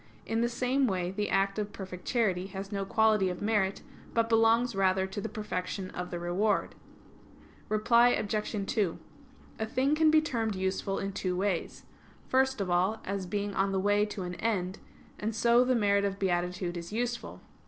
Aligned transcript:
In 0.25 0.41
the 0.41 0.49
same 0.49 0.87
way 0.87 1.11
the 1.11 1.29
act 1.29 1.59
of 1.59 1.71
perfect 1.71 2.05
charity 2.07 2.47
has 2.47 2.71
no 2.71 2.85
quality 2.85 3.29
of 3.29 3.39
merit, 3.39 3.83
but 4.15 4.29
belongs 4.29 4.73
rather 4.73 5.05
to 5.05 5.21
the 5.21 5.29
perfection 5.29 5.91
of 5.91 6.09
the 6.09 6.17
reward. 6.17 6.73
Reply 7.69 8.09
Obj. 8.09 8.65
2: 8.65 8.97
A 9.59 9.65
thing 9.67 9.93
can 9.93 10.09
be 10.09 10.19
termed 10.19 10.55
useful 10.55 10.97
in 10.97 11.13
two 11.13 11.37
ways. 11.37 11.85
First 12.27 12.59
of 12.59 12.71
all, 12.71 12.99
as 13.05 13.27
being 13.27 13.53
on 13.53 13.71
the 13.71 13.79
way 13.79 14.03
to 14.07 14.23
an 14.23 14.33
end; 14.33 14.79
and 15.19 15.35
so 15.35 15.63
the 15.63 15.75
merit 15.75 16.03
of 16.03 16.17
beatitude 16.17 16.77
is 16.77 16.91
useful. 16.91 17.39